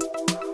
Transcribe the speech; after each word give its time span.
thank 0.00 0.30
you 0.30 0.53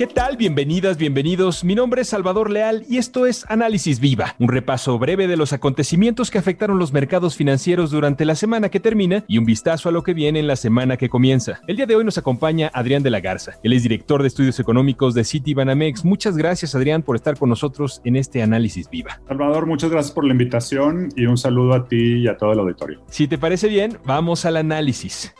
¿Qué 0.00 0.06
tal? 0.06 0.38
Bienvenidas, 0.38 0.96
bienvenidos. 0.96 1.62
Mi 1.62 1.74
nombre 1.74 2.00
es 2.00 2.08
Salvador 2.08 2.48
Leal 2.48 2.86
y 2.88 2.96
esto 2.96 3.26
es 3.26 3.44
Análisis 3.50 4.00
Viva, 4.00 4.34
un 4.38 4.48
repaso 4.48 4.98
breve 4.98 5.26
de 5.26 5.36
los 5.36 5.52
acontecimientos 5.52 6.30
que 6.30 6.38
afectaron 6.38 6.78
los 6.78 6.94
mercados 6.94 7.36
financieros 7.36 7.90
durante 7.90 8.24
la 8.24 8.34
semana 8.34 8.70
que 8.70 8.80
termina 8.80 9.26
y 9.28 9.36
un 9.36 9.44
vistazo 9.44 9.90
a 9.90 9.92
lo 9.92 10.02
que 10.02 10.14
viene 10.14 10.40
en 10.40 10.46
la 10.46 10.56
semana 10.56 10.96
que 10.96 11.10
comienza. 11.10 11.60
El 11.66 11.76
día 11.76 11.84
de 11.84 11.96
hoy 11.96 12.04
nos 12.06 12.16
acompaña 12.16 12.70
Adrián 12.72 13.02
de 13.02 13.10
la 13.10 13.20
Garza. 13.20 13.58
Él 13.62 13.74
es 13.74 13.82
director 13.82 14.22
de 14.22 14.28
estudios 14.28 14.58
económicos 14.58 15.12
de 15.12 15.22
Citibanamex. 15.22 16.02
Muchas 16.02 16.34
gracias, 16.34 16.74
Adrián, 16.74 17.02
por 17.02 17.16
estar 17.16 17.38
con 17.38 17.50
nosotros 17.50 18.00
en 18.02 18.16
este 18.16 18.42
Análisis 18.42 18.88
Viva. 18.88 19.20
Salvador, 19.28 19.66
muchas 19.66 19.90
gracias 19.90 20.14
por 20.14 20.24
la 20.24 20.32
invitación 20.32 21.10
y 21.14 21.26
un 21.26 21.36
saludo 21.36 21.74
a 21.74 21.86
ti 21.86 22.20
y 22.22 22.26
a 22.26 22.38
todo 22.38 22.52
el 22.52 22.60
auditorio. 22.60 23.04
Si 23.10 23.28
te 23.28 23.36
parece 23.36 23.68
bien, 23.68 23.98
vamos 24.06 24.46
al 24.46 24.56
análisis. 24.56 25.34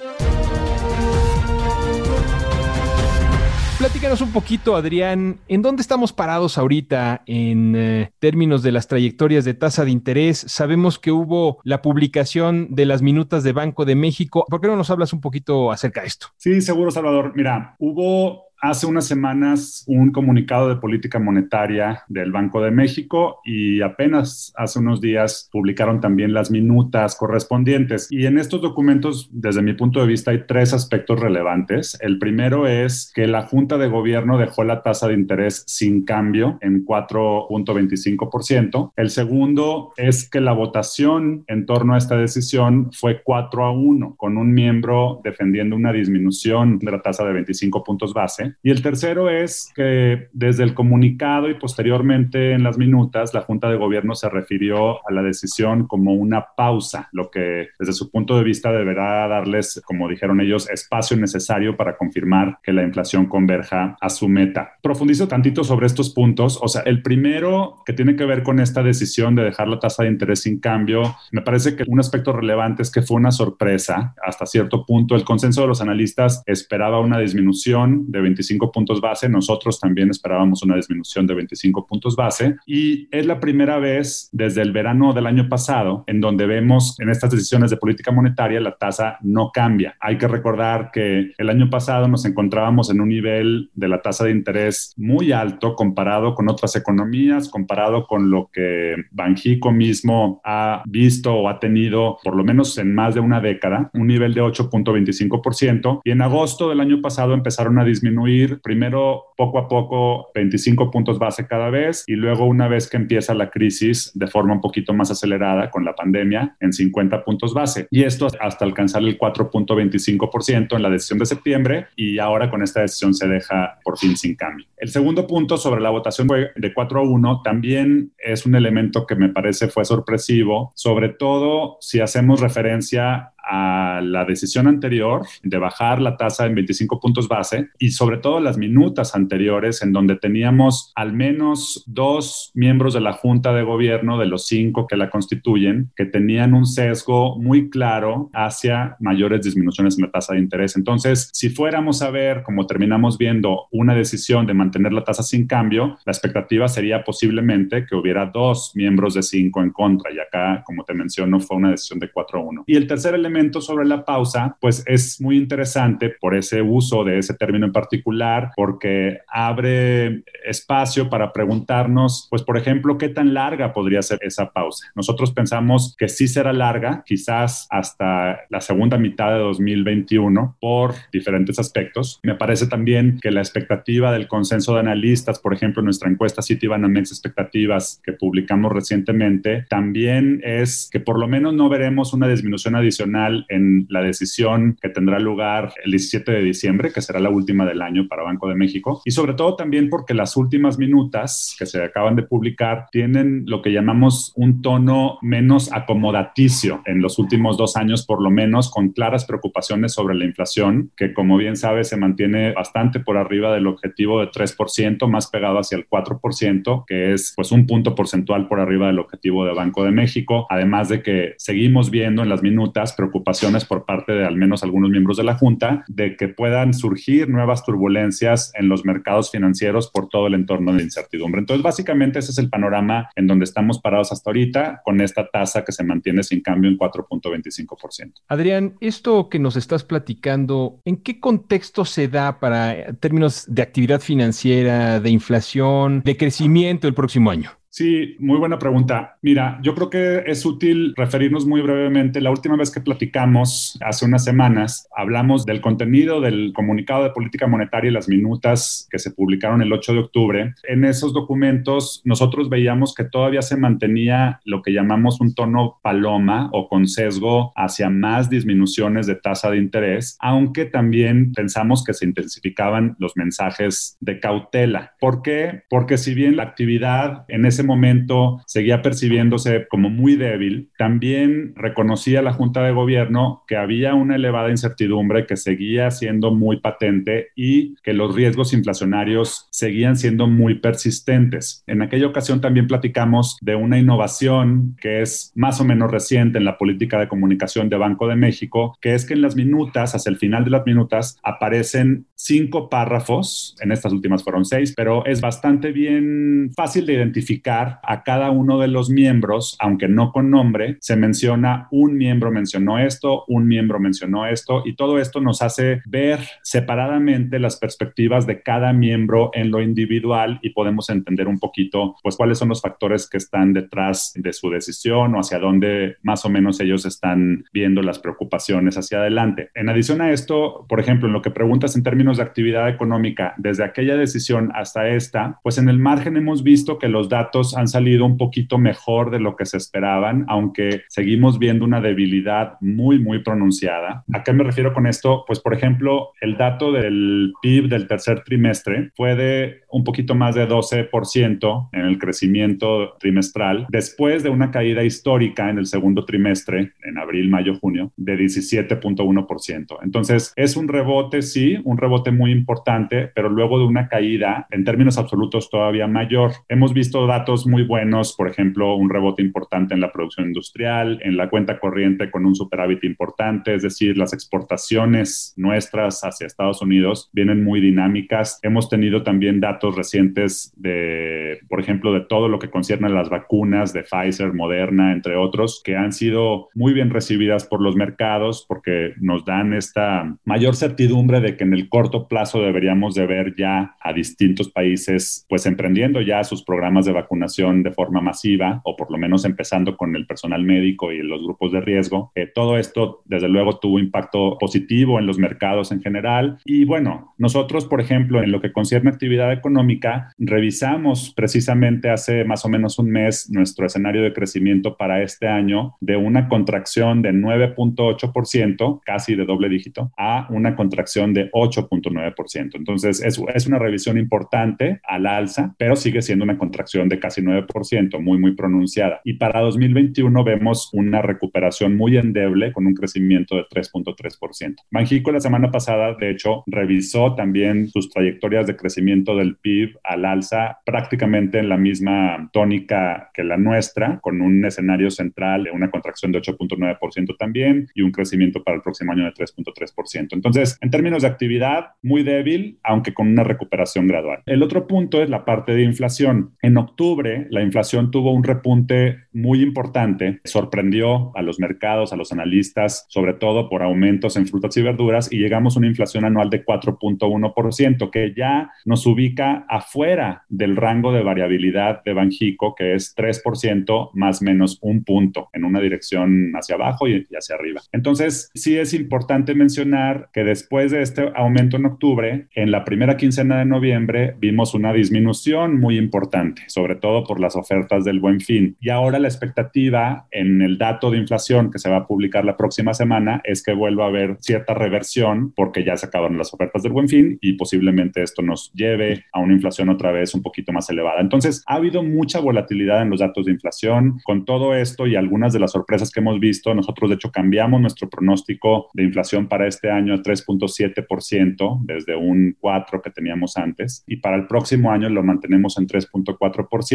Platícanos 4.01 4.23
un 4.23 4.33
poquito, 4.33 4.77
Adrián, 4.77 5.41
¿en 5.47 5.61
dónde 5.61 5.83
estamos 5.83 6.15
parados 6.15 6.57
ahorita 6.57 7.23
en 7.27 7.77
eh, 7.77 8.11
términos 8.19 8.63
de 8.63 8.73
las 8.73 8.89
trayectorias 8.89 9.45
de 9.45 9.53
tasa 9.53 9.85
de 9.85 9.91
interés? 9.91 10.39
Sabemos 10.49 10.99
que 10.99 11.13
hubo 11.13 11.59
la 11.65 11.83
publicación 11.83 12.69
de 12.71 12.87
las 12.87 13.03
minutas 13.03 13.45
de 13.45 13.53
Banco 13.53 13.85
de 13.85 13.97
México. 13.97 14.47
¿Por 14.49 14.63
qué 14.63 14.69
no 14.69 14.77
nos 14.77 14.89
hablas 14.89 15.13
un 15.13 15.21
poquito 15.21 15.71
acerca 15.71 16.01
de 16.01 16.07
esto? 16.07 16.29
Sí, 16.39 16.63
seguro, 16.63 16.91
Salvador. 16.91 17.33
Mira, 17.35 17.77
hubo 17.79 18.50
hace 18.61 18.87
unas 18.87 19.07
semanas 19.07 19.85
un 19.87 20.13
comunicado 20.13 20.69
de 20.69 20.77
política 20.77 21.19
monetaria 21.19 22.05
del 22.09 22.33
Banco 22.33 22.63
de 22.63 22.71
México 22.71 23.41
y 23.45 23.81
apenas 23.81 24.53
hace 24.57 24.79
unos 24.79 25.01
días 25.01 25.49
publicaron 25.51 26.01
también 26.01 26.35
las 26.35 26.51
minutas 26.51 27.17
correspondientes. 27.17 28.09
Y 28.11 28.27
en 28.27 28.39
estos 28.39 28.61
documentos, 28.61 29.29
desde 29.33 29.63
mi 29.63 29.73
punto 29.75 30.01
de 30.01 30.07
vista, 30.07 30.31
hay 30.31 30.45
tres 30.47 30.75
aspectos 30.75 31.21
relevantes. 31.21 31.97
El 32.01 32.19
primero 32.19 32.67
es 32.67 33.13
que 33.15 33.27
la 33.27 33.47
Junta 33.47 33.79
de 33.79 33.89
Gobierno 33.89 34.39
dejó 34.39 34.65
la 34.65 34.83
tasa 34.83 35.09
de 35.09 35.15
interés 35.15 35.65
sin 35.67 36.05
cambio 36.05 36.59
en 36.61 36.85
4.25%. 36.85 38.93
El 38.97 39.11
segundo 39.11 39.93
es 39.97 40.29
que 40.29 40.41
la 40.41 40.53
votación 40.53 41.45
en 41.47 41.67
torno 41.67 41.95
a 41.95 41.99
esta 41.99 42.17
decisión 42.17 42.91
fue 42.93 43.23
4 43.23 43.65
a 43.65 43.73
1, 43.73 44.17
con 44.17 44.37
un 44.37 44.53
miembro 44.53 45.21
defendiendo 45.25 45.77
una 45.77 45.93
disminución 45.93 46.79
de 46.79 46.91
la 46.91 47.01
tasa 47.01 47.25
de 47.25 47.33
25 47.33 47.85
puntos 47.85 48.13
base 48.13 48.50
y 48.63 48.71
el 48.71 48.83
tercero 48.83 49.31
es 49.31 49.71
que 49.75 50.29
desde 50.33 50.65
el 50.65 50.75
comunicado 50.75 51.49
y 51.49 51.55
posteriormente 51.55 52.53
en 52.53 52.63
las 52.63 52.79
minutas, 52.79 53.35
la 53.35 53.43
Junta 53.43 53.71
de 53.71 53.77
Gobierno 53.77 54.15
se 54.15 54.29
refirió 54.29 55.07
a 55.09 55.13
la 55.13 55.23
decisión 55.23 55.87
como 55.87 56.15
una 56.15 56.47
pausa, 56.57 57.09
lo 57.13 57.31
que 57.31 57.69
desde 57.79 57.93
su 57.93 58.11
punto 58.11 58.37
de 58.37 58.45
vista 58.45 58.73
deberá 58.73 59.27
darles, 59.29 59.81
como 59.85 60.09
dijeron 60.09 60.41
ellos, 60.41 60.69
espacio 60.71 61.17
necesario 61.17 61.77
para 61.77 61.97
confirmar 61.97 62.59
que 62.63 62.73
la 62.73 62.83
inflación 62.83 63.27
converja 63.27 63.97
a 64.01 64.09
su 64.11 64.29
meta. 64.29 64.73
Profundizo 64.83 65.29
tantito 65.29 65.65
sobre 65.65 65.87
estos 65.87 66.11
puntos. 66.11 66.59
O 66.63 66.69
sea, 66.69 66.83
el 66.83 67.03
primero 67.03 67.77
que 67.85 67.93
tiene 67.93 68.17
que 68.17 68.25
ver 68.25 68.43
con 68.43 68.61
esta 68.61 68.83
decisión 68.83 69.35
de 69.35 69.45
dejar 69.45 69.69
la 69.69 69.79
tasa 69.79 70.03
de 70.03 70.11
interés 70.11 70.43
sin 70.43 70.61
cambio, 70.61 71.17
me 71.33 71.43
parece 71.43 71.77
que 71.77 71.85
un 71.87 72.01
aspecto 72.01 72.33
relevante 72.33 72.83
es 72.83 72.91
que 72.91 73.03
fue 73.03 73.17
una 73.17 73.31
sorpresa 73.31 74.15
hasta 74.23 74.47
cierto 74.47 74.85
punto. 74.85 75.15
El 75.15 75.25
consenso 75.25 75.63
de 75.63 75.69
los 75.69 75.81
analistas 75.81 76.43
esperaba 76.47 77.01
una 77.01 77.19
disminución 77.19 78.11
de 78.11 78.21
20 78.21 78.40
25 78.41 78.73
puntos 78.73 79.01
base. 79.01 79.29
Nosotros 79.29 79.79
también 79.79 80.11
esperábamos 80.11 80.63
una 80.63 80.77
disminución 80.77 81.27
de 81.27 81.35
25 81.35 81.87
puntos 81.87 82.17
base 82.17 82.57
y 82.67 83.09
es 83.11 83.27
la 83.27 83.39
primera 83.39 83.79
vez 83.79 84.29
desde 84.33 84.63
el 84.63 84.73
verano 84.73 85.13
del 85.13 85.27
año 85.27 85.49
pasado 85.49 86.05
en 86.07 86.21
donde 86.21 86.47
vemos 86.47 86.99
en 87.01 87.11
estas 87.11 87.31
decisiones 87.31 87.71
de 87.71 87.77
política 87.77 88.11
monetaria 88.11 88.61
la 88.61 88.77
tasa 88.77 89.19
no 89.23 89.51
cambia. 89.53 89.97
Hay 90.01 90.17
que 90.17 90.27
recordar 90.27 90.91
que 90.93 91.33
el 91.37 91.51
año 91.51 91.69
pasado 91.69 92.09
nos 92.09 92.25
encontrábamos 92.25 92.91
en 92.91 93.01
un 93.01 93.09
nivel 93.09 93.71
de 93.75 93.89
la 93.89 94.01
tasa 94.01 94.25
de 94.25 94.31
interés 94.31 94.95
muy 94.97 95.33
alto 95.33 95.75
comparado 95.75 96.35
con 96.35 96.49
otras 96.49 96.75
economías, 96.77 97.49
comparado 97.49 98.07
con 98.07 98.31
lo 98.31 98.51
que 98.53 98.97
Banjico 99.11 99.73
mismo 99.73 100.41
ha 100.45 100.83
visto 100.87 101.35
o 101.35 101.49
ha 101.49 101.61
tenido 101.61 102.19
por 102.25 102.35
lo 102.35 102.45
menos 102.45 102.77
en 102.79 102.95
más 102.95 103.15
de 103.15 103.21
una 103.21 103.41
década, 103.41 103.91
un 103.93 104.07
nivel 104.07 104.33
de 104.33 104.43
8.25% 104.43 106.01
y 106.05 106.11
en 106.11 106.23
agosto 106.23 106.69
del 106.69 106.81
año 106.81 107.01
pasado 107.01 107.35
empezaron 107.35 107.79
a 107.79 107.85
disminuir 107.85 108.30
primero 108.63 109.25
poco 109.37 109.59
a 109.59 109.69
poco 109.69 110.31
25 110.35 110.91
puntos 110.91 111.19
base 111.19 111.47
cada 111.47 111.71
vez 111.71 112.05
y 112.07 112.15
luego 112.15 112.45
una 112.45 112.69
vez 112.69 112.89
que 112.89 112.97
empieza 112.97 113.35
la 113.35 113.51
crisis 113.51 114.11
de 114.15 114.27
forma 114.27 114.55
un 114.55 114.61
poquito 114.61 114.93
más 114.93 115.11
acelerada 115.11 115.71
con 115.71 115.85
la 115.85 115.95
pandemia 115.95 116.57
en 116.61 116.73
50 116.73 117.25
puntos 117.25 117.55
base. 117.55 117.87
Y 117.91 118.05
esto 118.05 118.29
hasta 118.39 118.65
alcanzar 118.65 119.03
el 119.03 119.19
4.25% 119.19 120.77
en 120.77 120.83
la 120.83 120.91
decisión 120.91 121.19
de 121.19 121.27
septiembre 121.27 121.87
y 121.97 122.19
ahora 122.19 122.51
con 122.51 122.63
esta 122.63 122.81
decisión 122.81 123.15
se 123.15 123.29
deja 123.29 123.79
por 123.83 123.99
fin 123.99 124.17
sin 124.17 124.35
cambio. 124.35 124.67
El 124.77 124.89
segundo 124.89 125.27
punto 125.27 125.57
sobre 125.57 125.81
la 125.81 125.91
votación 125.91 126.29
de 126.29 126.75
4 126.75 127.01
a 127.01 127.03
1 127.03 127.43
también 127.43 128.13
es 128.19 128.47
un 128.47 128.55
elemento 128.55 129.07
que 129.07 129.15
me 129.15 129.29
parece 129.29 129.69
fue 129.69 129.85
sorpresivo, 129.85 130.73
sobre 130.75 131.09
todo 131.11 131.79
si 131.81 132.01
hacemos 132.01 132.41
referencia 132.41 133.33
a 133.49 134.01
la 134.03 134.25
decisión 134.25 134.67
anterior 134.67 135.23
de 135.43 135.59
bajar 135.59 136.01
la 136.01 136.17
tasa 136.17 136.47
en 136.47 136.55
25 136.55 137.01
puntos 137.01 137.29
base 137.29 137.69
y 137.79 137.91
sobre 137.91 138.19
todo 138.19 138.41
las 138.41 138.59
minutas 138.59 139.15
anteriores 139.15 139.83
en 139.83 139.93
donde 139.93 140.17
teníamos 140.17 140.93
al 140.95 141.13
menos 141.13 141.85
dos 141.87 142.51
miembros 142.55 142.95
de 142.95 143.01
la 143.01 143.13
Junta 143.13 143.53
de 143.53 143.63
Gobierno 143.63 144.19
de 144.19 144.27
los 144.27 144.47
cinco 144.47 144.87
que 144.87 144.97
la 144.97 145.11
constituyen 145.11 145.91
que 145.97 146.05
tenían 146.05 146.55
un 146.55 146.67
sesgo 146.67 147.39
muy 147.39 147.71
claro 147.71 148.31
hacia 148.33 148.97
mayores 149.01 149.43
disminuciones 149.43 149.99
en 149.99 150.07
la 150.07 150.11
tasa 150.11 150.35
de 150.35 150.41
interés. 150.41 150.77
Entonces, 150.77 151.31
si 151.33 151.51
fuéramos 151.51 152.03
a 152.03 152.11
ver, 152.11 152.43
como 152.43 152.67
terminamos 152.67 153.19
viendo, 153.19 153.67
una 153.71 153.95
decisión 153.95 154.47
de 154.47 154.55
mantener 154.55 154.93
la 154.93 155.05
tasa 155.05 155.23
sin 155.23 155.47
cambio, 155.47 155.99
la 156.05 156.13
expectativa 156.13 156.69
sería 156.69 157.05
posiblemente 157.05 157.87
que 157.87 157.95
hubiera 157.95 158.27
dos 158.27 158.73
miembros 158.75 159.15
de 159.15 159.23
cinco 159.23 159.63
en 159.63 159.71
contra 159.71 160.13
y 160.13 160.19
acá, 160.19 160.63
como 160.65 160.85
te 160.85 160.95
menciono, 160.95 161.41
fue 161.41 161.57
una 161.57 161.71
decisión 161.71 161.99
de 161.99 162.11
4 162.11 162.39
a 162.39 162.43
1. 162.43 162.65
Y 162.67 162.77
el 162.77 162.87
tercer 162.87 163.15
elemento 163.15 163.30
sobre 163.61 163.87
la 163.87 164.05
pausa, 164.05 164.57
pues 164.61 164.83
es 164.87 165.21
muy 165.21 165.37
interesante 165.37 166.11
por 166.21 166.35
ese 166.35 166.63
uso 166.63 167.05
de 167.05 167.19
ese 167.19 167.35
término 167.35 167.67
en 167.67 167.73
particular, 167.73 168.51
porque 168.57 169.19
abre 169.29 170.25
espacio 170.45 171.09
para 171.09 171.33
preguntarnos, 171.33 172.27
pues 172.29 172.43
por 172.43 172.57
ejemplo, 172.59 172.99
qué 172.99 173.09
tan 173.09 173.35
larga 173.35 173.73
podría 173.73 174.03
ser 174.03 174.19
esa 174.23 174.51
pausa. 174.51 174.89
Nosotros 174.97 175.33
pensamos 175.33 175.95
que 175.97 176.09
sí 176.09 176.27
será 176.27 176.53
larga, 176.53 177.05
quizás 177.07 177.67
hasta 177.71 178.41
la 178.49 178.61
segunda 178.61 178.99
mitad 178.99 179.31
de 179.33 179.39
2021 179.39 180.57
por 180.61 180.95
diferentes 181.13 181.59
aspectos. 181.59 182.19
Me 182.23 182.35
parece 182.35 182.67
también 182.67 183.19
que 183.23 183.31
la 183.31 183.41
expectativa 183.41 184.13
del 184.13 184.27
consenso 184.27 184.75
de 184.75 184.81
analistas, 184.81 185.39
por 185.39 185.55
ejemplo, 185.55 185.83
nuestra 185.83 186.11
encuesta 186.11 186.43
Citibanamex 186.43 187.13
Expectativas 187.13 188.01
que 188.03 188.13
publicamos 188.13 188.73
recientemente, 188.73 189.67
también 189.69 190.41
es 190.43 190.89
que 190.91 190.99
por 191.01 191.19
lo 191.19 191.29
menos 191.29 191.55
no 191.55 191.69
veremos 191.69 192.13
una 192.13 192.27
disminución 192.27 192.75
adicional 192.75 193.20
en 193.49 193.87
la 193.89 194.03
decisión 194.03 194.77
que 194.81 194.89
tendrá 194.89 195.19
lugar 195.19 195.73
el 195.85 195.91
17 195.93 196.31
de 196.33 196.43
diciembre, 196.43 196.93
que 196.93 197.03
será 197.03 197.21
la 197.21 197.31
última 197.31 197.65
del 197.67 197.83
año 197.83 198.07
para 198.09 198.23
Banco 198.23 198.49
de 198.49 198.55
México, 198.55 199.03
y 199.05 199.11
sobre 199.11 199.35
todo 199.35 199.57
también 199.57 199.89
porque 199.89 200.15
las 200.15 200.37
últimas 200.37 200.79
minutas 200.79 201.55
que 201.59 201.67
se 201.67 201.83
acaban 201.83 202.17
de 202.17 202.23
publicar 202.23 202.87
tienen 202.91 203.45
lo 203.47 203.63
que 203.63 203.73
llamamos 203.73 204.33
un 204.37 204.63
tono 204.63 205.19
menos 205.23 205.73
acomodaticio 205.73 206.83
en 206.87 207.03
los 207.03 207.19
últimos 207.19 207.57
dos 207.57 207.77
años, 207.77 208.05
por 208.07 208.23
lo 208.23 208.31
menos, 208.31 208.71
con 208.71 208.91
claras 208.91 209.25
preocupaciones 209.25 209.93
sobre 209.93 210.15
la 210.15 210.25
inflación, 210.25 210.91
que 210.97 211.13
como 211.15 211.37
bien 211.37 211.57
sabe 211.57 211.85
se 211.85 211.97
mantiene 211.97 212.53
bastante 212.53 213.01
por 213.01 213.17
arriba 213.17 213.53
del 213.53 213.67
objetivo 213.67 214.21
de 214.21 214.29
3%, 214.29 215.09
más 215.09 215.29
pegado 215.29 215.59
hacia 215.59 215.77
el 215.77 215.89
4%, 215.89 216.85
que 216.87 217.13
es 217.13 217.33
pues 217.37 217.53
un 217.53 217.67
punto 217.67 217.95
porcentual 217.95 218.49
por 218.49 218.61
arriba 218.61 218.87
del 218.87 218.99
objetivo 218.99 219.45
de 219.45 219.55
Banco 219.55 219.85
de 219.85 219.91
México, 219.91 220.47
además 220.51 220.89
de 220.89 221.03
que 221.03 221.35
seguimos 221.39 221.91
viendo 221.91 222.23
en 222.23 222.29
las 222.29 222.43
minutas 222.43 222.93
preocupaciones 222.93 223.10
preocupaciones 223.11 223.65
por 223.65 223.85
parte 223.85 224.13
de 224.13 224.25
al 224.25 224.37
menos 224.37 224.63
algunos 224.63 224.91
miembros 224.91 225.17
de 225.17 225.25
la 225.25 225.35
Junta 225.35 225.85
de 225.89 226.17
que 226.17 226.29
puedan 226.29 226.75
surgir 226.75 227.29
nuevas 227.29 227.65
turbulencias 227.65 228.53
en 228.55 228.69
los 228.69 228.85
mercados 228.85 229.31
financieros 229.31 229.91
por 229.91 230.09
todo 230.09 230.27
el 230.27 230.35
entorno 230.35 230.73
de 230.73 230.83
incertidumbre. 230.83 231.41
Entonces, 231.41 231.63
básicamente 231.63 232.19
ese 232.19 232.31
es 232.31 232.39
el 232.39 232.49
panorama 232.49 233.11
en 233.17 233.27
donde 233.27 233.45
estamos 233.45 233.81
parados 233.81 234.13
hasta 234.13 234.31
ahorita 234.31 234.83
con 234.85 235.01
esta 235.01 235.29
tasa 235.29 235.65
que 235.65 235.73
se 235.73 235.85
mantiene 235.85 236.23
sin 236.23 236.41
cambio 236.41 236.71
en 236.71 236.79
4.25%. 236.79 238.13
Adrián, 238.29 238.75
esto 238.81 239.29
que 239.29 239.39
nos 239.39 239.57
estás 239.57 239.85
platicando, 239.85 240.81
¿en 240.85 240.97
qué 240.99 241.21
contexto 241.21 241.85
se 241.85 242.09
da 242.09 242.39
para 242.39 242.93
términos 242.95 243.45
de 243.49 243.63
actividad 243.63 244.01
financiera, 244.01 245.01
de 245.01 245.11
inflación, 245.11 246.03
de 246.05 246.17
crecimiento 246.17 246.87
el 246.87 246.95
próximo 246.95 247.31
año? 247.31 247.60
Sí, 247.73 248.17
muy 248.19 248.37
buena 248.39 248.59
pregunta. 248.59 249.17
Mira, 249.23 249.61
yo 249.63 249.77
creo 249.77 249.91
que 249.91 250.25
es 250.27 250.45
útil 250.45 250.93
referirnos 250.97 251.47
muy 251.47 251.61
brevemente. 251.61 252.21
La 252.21 252.33
última 252.33 252.57
vez 252.57 252.69
que 252.73 252.81
platicamos, 252.81 253.79
hace 253.81 254.05
unas 254.05 254.25
semanas, 254.25 254.89
hablamos 254.97 255.47
del 255.47 255.61
contenido 255.61 256.21
del 256.21 256.53
comunicado 256.53 257.05
de 257.05 257.11
política 257.11 257.47
monetaria 257.47 257.91
y 257.91 257.95
las 257.95 258.09
minutas 258.09 258.89
que 258.91 258.99
se 258.99 259.13
publicaron 259.13 259.63
el 259.63 259.73
8 259.73 259.93
de 259.93 259.99
octubre. 260.01 260.55
En 260.65 260.85
esos 260.85 261.13
documentos 261.13 262.03
nosotros 262.05 262.49
veíamos 262.49 262.93
que 262.93 263.05
todavía 263.05 263.41
se 263.41 263.57
mantenía 263.57 264.41
lo 264.45 264.63
que 264.63 264.73
llamamos 264.73 265.21
un 265.21 265.33
tono 265.37 265.79
paloma 265.81 266.51
o 266.53 266.69
con 266.69 266.89
sesgo 266.89 267.53
hacia 267.55 267.89
más 267.89 268.29
disminuciones 268.29 269.07
de 269.07 269.15
tasa 269.15 269.49
de 269.49 269.59
interés, 269.59 270.17
aunque 270.19 270.65
también 270.65 271.33
pensamos 271.33 271.85
que 271.85 271.95
se 271.95 272.05
intensificaban 272.05 272.97
los 272.99 273.17
mensajes 273.17 273.97
de 274.01 274.19
cautela. 274.19 274.95
¿Por 274.99 275.23
qué? 275.23 275.63
Porque 275.71 275.99
si 275.99 276.15
bien 276.15 276.35
la 276.35 276.43
actividad 276.43 277.25
en 277.29 277.47
ese 277.47 277.60
momento 277.63 278.41
seguía 278.47 278.83
percibiéndose 278.83 279.67
como 279.69 279.91
muy 279.91 280.17
débil, 280.17 280.71
también 280.79 281.53
reconocía 281.57 282.23
la 282.23 282.33
Junta 282.33 282.63
de 282.63 282.73
Gobierno 282.73 283.45
que 283.47 283.57
había 283.57 283.95
una 283.95 284.17
elevada 284.17 284.51
incertidumbre 284.51 285.27
que 285.27 285.37
seguía 285.37 285.91
siendo 285.91 286.33
muy 286.33 286.61
patente 286.61 287.29
y 287.35 287.75
que 287.83 287.93
los 287.93 288.15
riesgos 288.15 288.53
inflacionarios 288.53 289.49
seguían 289.51 289.97
siendo 289.97 290.27
muy 290.27 290.57
persistentes. 290.57 291.63
En 291.67 291.83
aquella 291.83 292.07
ocasión 292.07 292.41
también 292.41 292.67
platicamos 292.67 293.37
de 293.41 293.55
una 293.55 293.79
innovación 293.79 294.77
que 294.81 295.03
es 295.03 295.33
más 295.35 295.61
o 295.61 295.65
menos 295.65 295.91
reciente 295.91 296.39
en 296.39 296.45
la 296.45 296.59
política 296.59 296.99
de 296.99 297.09
comunicación 297.09 297.69
de 297.69 297.77
Banco 297.77 298.09
de 298.09 298.17
México, 298.17 298.77
que 298.81 298.95
es 298.95 299.05
que 299.05 299.15
en 299.15 299.23
las 299.23 299.37
minutas, 299.37 299.95
hacia 299.95 300.11
el 300.11 300.17
final 300.17 300.45
de 300.45 300.51
las 300.51 300.67
minutas, 300.67 301.19
aparecen 301.23 302.07
cinco 302.15 302.69
párrafos, 302.69 303.57
en 303.61 303.73
estas 303.73 303.93
últimas 303.93 304.23
fueron 304.23 304.45
seis, 304.45 304.75
pero 304.77 305.05
es 305.07 305.21
bastante 305.21 305.73
bien 305.73 306.51
fácil 306.55 306.87
de 306.87 306.95
identificar 306.95 307.50
a 307.51 308.03
cada 308.05 308.31
uno 308.31 308.59
de 308.59 308.69
los 308.69 308.91
miembros, 308.91 309.57
aunque 309.61 309.89
no 309.89 310.13
con 310.13 310.31
nombre, 310.31 310.77
se 310.81 310.97
menciona 310.97 311.69
un 311.71 311.97
miembro 311.97 312.31
mencionó 312.31 312.79
esto, 312.79 313.25
un 313.29 313.47
miembro 313.47 313.81
mencionó 313.81 314.27
esto, 314.27 314.63
y 314.65 314.75
todo 314.75 314.99
esto 314.99 315.21
nos 315.21 315.43
hace 315.43 315.83
ver 315.87 316.21
separadamente 316.43 317.39
las 317.39 317.57
perspectivas 317.57 318.27
de 318.27 318.43
cada 318.43 318.73
miembro 318.73 319.31
en 319.35 319.51
lo 319.51 319.61
individual 319.61 320.39
y 320.43 320.51
podemos 320.51 320.91
entender 320.91 321.29
un 321.29 321.39
poquito, 321.39 321.97
pues, 322.03 322.17
cuáles 322.17 322.39
son 322.39 322.49
los 322.49 322.61
factores 322.61 323.09
que 323.09 323.17
están 323.17 323.53
detrás 323.53 324.13
de 324.15 324.33
su 324.33 324.51
decisión 324.51 325.15
o 325.15 325.21
hacia 325.21 325.39
dónde 325.39 325.97
más 326.03 326.25
o 326.25 326.29
menos 326.29 326.61
ellos 326.61 326.87
están 326.87 327.45
viendo 327.53 327.83
las 327.83 327.99
preocupaciones 327.99 328.77
hacia 328.77 328.99
adelante. 328.99 329.51
En 329.55 329.69
adición 329.69 330.01
a 330.01 330.11
esto, 330.11 330.67
por 330.69 330.81
ejemplo, 330.81 331.09
en 331.09 331.13
lo 331.13 331.23
que 331.23 331.31
preguntas 331.31 331.77
en 331.77 331.83
términos 331.83 332.17
de 332.17 332.23
actividad 332.23 332.69
económica, 332.69 333.35
desde 333.39 333.65
aquella 333.65 333.97
decisión 333.97 334.51
hasta 334.55 334.89
esta, 334.89 335.41
pues 335.43 335.59
en 335.59 335.69
el 335.69 335.79
margen 335.79 336.17
hemos 336.17 336.43
visto 336.43 336.79
que 336.79 336.89
los 336.89 337.09
datos 337.41 337.57
han 337.57 337.69
salido 337.69 338.05
un 338.05 338.17
poquito 338.17 338.59
mejor 338.59 339.11
de 339.11 339.21
lo 339.21 339.37
que 339.37 339.47
se 339.47 339.57
esperaban, 339.57 340.25
aunque 340.29 340.83
seguimos 340.89 341.39
viendo 341.39 341.65
una 341.65 341.81
debilidad 341.81 342.55
muy, 342.61 342.99
muy 342.99 343.21
pronunciada. 343.21 344.05
¿A 344.13 344.23
qué 344.23 344.33
me 344.33 344.45
refiero 344.45 344.73
con 344.73 344.87
esto? 344.87 345.25
Pues, 345.27 345.41
por 345.41 345.55
ejemplo, 345.55 346.11
el 346.21 346.37
dato 346.37 346.73
del 346.73 347.33
PIB 347.43 347.69
del 347.69 347.87
tercer 347.87 348.23
trimestre 348.25 348.91
fue 348.95 349.15
de 349.15 349.61
un 349.71 349.85
poquito 349.85 350.15
más 350.15 350.35
de 350.35 350.49
12% 350.49 351.69
en 351.73 351.81
el 351.81 351.99
crecimiento 351.99 352.97
trimestral, 352.99 353.67
después 353.71 354.23
de 354.23 354.31
una 354.31 354.51
caída 354.51 354.83
histórica 354.83 355.49
en 355.49 355.59
el 355.59 355.67
segundo 355.67 356.05
trimestre, 356.05 356.73
en 356.83 356.99
abril, 356.99 357.29
mayo, 357.29 357.55
junio, 357.55 357.93
de 357.97 358.17
17.1%. 358.17 359.79
Entonces, 359.83 360.33
es 360.37 360.57
un 360.57 360.69
rebote, 360.69 361.23
sí, 361.23 361.59
un 361.65 361.79
rebote 361.79 362.11
muy 362.11 362.33
importante, 362.33 363.11
pero 363.15 363.29
luego 363.29 363.59
de 363.59 363.65
una 363.65 363.89
caída 363.89 364.47
en 364.51 364.65
términos 364.65 364.99
absolutos 364.99 365.51
todavía 365.51 365.87
mayor. 365.87 366.33
Hemos 366.49 366.75
visto 366.75 367.07
datos 367.07 367.30
datos 367.31 367.47
muy 367.47 367.63
buenos, 367.63 368.17
por 368.17 368.29
ejemplo, 368.29 368.75
un 368.75 368.91
rebote 368.91 369.23
importante 369.23 369.73
en 369.73 369.81
la 369.81 369.93
producción 369.93 370.27
industrial, 370.27 370.99
en 371.05 371.17
la 371.17 371.31
cuenta 371.31 371.61
corriente 371.61 372.11
con 372.11 372.27
un 372.27 372.35
superávit 372.35 372.83
importante, 372.83 373.55
es 373.55 373.63
decir, 373.63 373.97
las 373.97 374.13
exportaciones 374.13 375.33
nuestras 375.37 376.01
hacia 376.03 376.27
Estados 376.27 376.61
Unidos 376.61 377.09
vienen 377.13 377.45
muy 377.45 377.61
dinámicas. 377.61 378.41
Hemos 378.43 378.69
tenido 378.69 379.05
también 379.05 379.39
datos 379.39 379.77
recientes 379.77 380.53
de, 380.57 381.39
por 381.49 381.61
ejemplo, 381.61 381.93
de 381.93 382.01
todo 382.01 382.27
lo 382.27 382.41
que 382.41 382.51
concierne 382.51 382.89
a 382.89 382.91
las 382.91 383.11
vacunas 383.11 383.73
de 383.73 383.85
Pfizer, 383.85 384.33
Moderna, 384.33 384.93
entre 384.93 385.15
otros, 385.15 385.63
que 385.65 385.77
han 385.77 385.93
sido 385.93 386.49
muy 386.55 386.73
bien 386.73 386.91
recibidas 386.91 387.45
por 387.45 387.63
los 387.63 387.77
mercados 387.77 388.45
porque 388.49 388.95
nos 388.99 389.25
dan 389.25 389.55
esta 389.55 390.17
mayor 390.25 390.57
certidumbre 390.57 391.21
de 391.21 391.37
que 391.37 391.45
en 391.45 391.55
el 391.55 391.69
corto 391.69 392.09
plazo 392.09 392.43
deberíamos 392.43 392.97
de 392.97 393.07
ver 393.07 393.37
ya 393.37 393.77
a 393.81 393.93
distintos 393.93 394.51
países 394.51 395.25
pues 395.29 395.47
emprendiendo 395.47 396.01
ya 396.01 396.25
sus 396.25 396.43
programas 396.43 396.87
de 396.87 396.93
vacunación 396.93 397.20
vacunación 397.21 397.63
de 397.63 397.73
forma 397.73 398.01
masiva, 398.01 398.61
o 398.65 398.77
por 398.77 398.91
lo 398.91 398.99
menos 398.99 399.25
empezando 399.25 399.77
con 399.77 399.95
el 399.95 400.07
personal 400.07 400.43
médico 400.43 400.91
y 400.91 400.99
los 400.99 401.23
grupos 401.23 401.53
de 401.53 401.61
riesgo. 401.61 402.13
Eh, 402.15 402.27
todo 402.35 402.57
esto, 402.57 403.03
desde 403.05 403.29
luego, 403.29 403.59
tuvo 403.59 403.79
impacto 403.79 404.39
positivo 404.39 404.99
en 404.99 405.07
los 405.07 405.19
mercados 405.19 405.71
en 405.73 405.83
general. 405.83 406.39
Y 406.45 406.65
bueno, 406.65 407.15
nosotros, 407.19 407.67
por 407.67 407.81
ejemplo, 407.81 408.23
en 408.23 408.33
lo 408.33 408.41
que 408.41 408.53
concierne 408.53 408.91
actividad 408.91 409.33
económica, 409.33 410.15
revisamos 410.19 411.13
precisamente 411.15 411.91
hace 411.91 412.25
más 412.25 412.45
o 412.45 412.49
menos 412.49 412.79
un 412.79 412.91
mes 412.91 413.29
nuestro 413.31 413.67
escenario 413.67 414.03
de 414.03 414.13
crecimiento 414.13 414.77
para 414.77 415.03
este 415.03 415.29
año 415.29 415.77
de 415.81 415.97
una 415.97 416.29
contracción 416.29 417.03
de 417.03 417.13
9.8%, 417.13 418.81
casi 418.85 419.15
de 419.15 419.27
doble 419.27 419.49
dígito, 419.49 419.93
a 419.99 420.27
una 420.31 420.57
contracción 420.57 421.13
de 421.13 421.31
8.9%. 421.33 422.55
Entonces, 422.55 423.03
es, 423.03 423.21
es 423.35 423.47
una 423.47 423.59
revisión 423.59 423.99
importante 423.99 424.81
al 424.85 425.07
alza, 425.07 425.55
pero 425.59 425.77
sigue 425.77 426.03
siendo 426.03 426.25
una 426.25 426.39
contracción 426.39 426.89
de 426.89 426.99
casi 426.99 427.10
9%, 427.19 428.01
muy, 428.01 428.19
muy 428.19 428.35
pronunciada. 428.35 429.01
Y 429.05 429.15
para 429.15 429.41
2021 429.41 430.25
vemos 430.25 430.71
una 430.73 431.03
recuperación 431.03 431.77
muy 431.77 431.97
endeble 431.97 432.53
con 432.53 432.67
un 432.67 432.75
crecimiento 432.75 433.37
de 433.37 433.43
3.3%. 433.43 434.57
Banjico 434.71 435.13
la 435.13 435.21
semana 435.21 435.51
pasada, 435.51 435.95
de 435.95 436.11
hecho, 436.11 436.43
revisó 436.47 437.15
también 437.15 437.69
sus 437.69 437.91
trayectorias 437.91 438.47
de 438.47 438.57
crecimiento 438.57 439.17
del 439.17 439.37
PIB 439.37 439.79
al 439.85 440.05
alza 440.05 440.59
prácticamente 440.65 441.39
en 441.39 441.49
la 441.49 441.57
misma 441.57 442.31
tónica 442.33 443.11
que 443.15 443.25
la 443.25 443.37
nuestra, 443.37 443.99
con 444.01 444.21
un 444.21 444.45
escenario 444.45 444.91
central 444.91 445.45
de 445.45 445.51
una 445.51 445.71
contracción 445.71 446.13
de 446.13 446.21
8.9% 446.21 447.17
también 447.19 447.69
y 447.75 447.83
un 447.83 447.93
crecimiento 447.93 448.43
para 448.43 448.57
el 448.57 448.63
próximo 448.63 448.93
año 448.93 449.05
de 449.05 449.13
3.3%. 449.13 450.09
Entonces, 450.13 450.59
en 450.61 450.71
términos 450.71 451.03
de 451.03 451.09
actividad, 451.09 451.71
muy 451.83 452.03
débil, 452.03 452.59
aunque 452.63 452.95
con 452.95 453.09
una 453.09 453.25
recuperación 453.25 453.87
gradual. 453.87 454.23
El 454.27 454.43
otro 454.43 454.67
punto 454.67 455.03
es 455.03 455.11
la 455.11 455.25
parte 455.25 455.53
de 455.53 455.63
inflación. 455.63 456.37
En 456.43 456.57
octubre, 456.57 457.00
octubre 457.01 457.27
la 457.31 457.43
inflación 457.43 457.91
tuvo 457.91 458.13
un 458.13 458.25
repunte 458.25 459.05
muy 459.13 459.43
importante, 459.43 460.21
sorprendió 460.25 461.17
a 461.17 461.23
los 461.23 461.39
mercados, 461.41 461.93
a 461.93 461.97
los 461.97 462.13
analistas, 462.13 462.87
sobre 462.89 463.15
todo 463.15 463.49
por 463.49 463.63
aumentos 463.63 464.17
en 464.17 464.27
frutas 464.27 464.57
y 464.57 464.63
verduras, 464.63 465.13
y 465.13 465.19
llegamos 465.19 465.57
a 465.57 465.59
una 465.59 465.69
inflación 465.69 466.05
anual 466.05 466.31
de 466.31 466.45
4.1%, 466.45 467.91
que 467.91 468.15
ya 468.17 468.51
nos 468.65 468.87
ubica 468.87 469.45
afuera 469.49 470.25
del 470.29 470.57
rango 470.57 470.93
de 470.93 471.03
variabilidad 471.03 471.83
de 471.85 471.93
Banjico, 471.93 472.55
que 472.55 472.75
es 472.75 472.95
3% 472.97 473.91
más 473.95 474.23
menos 474.23 474.59
un 474.61 474.85
punto 474.85 475.29
en 475.33 475.45
una 475.45 475.61
dirección 475.61 476.33
hacia 476.35 476.55
abajo 476.55 476.89
y 476.89 477.07
hacia 477.17 477.37
arriba. 477.37 477.61
Entonces, 477.73 478.31
sí 478.35 478.57
es 478.57 478.75
importante 478.75 479.35
mencionar 479.35 480.11
que 480.13 480.25
después 480.25 480.71
de 480.71 480.83
este 480.83 481.11
aumento 481.15 481.57
en 481.57 481.67
octubre, 481.67 482.29
en 482.35 482.51
la 482.51 482.65
primera 482.65 482.97
quincena 482.97 483.39
de 483.39 483.45
noviembre 483.45 484.15
vimos 484.19 484.55
una 484.55 484.73
disminución 484.73 485.59
muy 485.59 485.79
importante, 485.79 486.43
sobre 486.49 486.61
sobre 486.61 486.77
todo 486.91 487.05
por 487.05 487.21
las 487.21 487.37
ofertas 487.37 487.85
del 487.85 488.01
buen 488.01 488.21
fin. 488.21 488.57
Y 488.61 488.71
ahora 488.71 488.99
la 488.99 489.07
expectativa 489.07 490.09
en 490.11 490.43
el 490.43 490.59
dato 490.59 490.91
de 490.91 490.99
inflación 490.99 491.51
que 491.51 491.61
se 491.61 491.71
va 491.71 491.77
a 491.77 491.87
publicar 491.87 492.25
la 492.25 492.37
próxima 492.37 492.75
semana 492.75 493.21
es 493.23 493.45
que 493.45 493.53
vuelva 493.53 493.85
a 493.85 493.89
haber 493.89 494.17
cierta 494.21 494.55
reversión 494.55 495.33
porque 495.37 495.63
ya 495.63 495.77
se 495.77 495.87
acabaron 495.87 496.19
las 496.19 496.35
ofertas 496.35 496.65
del 496.65 496.73
buen 496.73 496.89
fin 496.89 497.17
y 497.21 497.35
posiblemente 497.35 498.03
esto 498.03 498.23
nos 498.23 498.53
lleve 498.55 499.05
a 499.13 499.21
una 499.21 499.35
inflación 499.35 499.69
otra 499.69 499.93
vez 499.93 500.15
un 500.15 500.23
poquito 500.23 500.53
más 500.53 500.69
elevada. 500.69 501.01
Entonces, 501.01 501.45
ha 501.47 501.55
habido 501.55 501.85
mucha 501.85 502.19
volatilidad 502.19 502.83
en 502.83 502.91
los 502.91 502.99
datos 502.99 503.27
de 503.27 503.33
inflación. 503.33 504.01
Con 504.05 504.25
todo 504.25 504.55
esto 504.57 504.89
y 504.89 504.97
algunas 504.97 505.33
de 505.33 505.39
las 505.39 505.53
sorpresas 505.53 505.93
que 505.93 506.01
hemos 506.01 506.19
visto, 506.19 506.53
nosotros 506.55 506.91
de 506.91 506.97
hecho 506.97 507.13
cambiamos 507.13 507.61
nuestro 507.61 507.89
pronóstico 507.89 508.69
de 508.75 508.83
inflación 508.83 509.29
para 509.29 509.47
este 509.47 509.71
año 509.71 509.95
a 509.95 509.99
3.7% 509.99 511.61
desde 511.63 511.95
un 511.95 512.37
4 512.41 512.83
que 512.83 512.91
teníamos 512.91 513.37
antes 513.37 513.85
y 513.87 513.99
para 513.99 514.17
el 514.17 514.27
próximo 514.27 514.73
año 514.73 514.89
lo 514.89 515.05
mantenemos 515.05 515.57
en 515.57 515.69
3.4% 515.69 516.70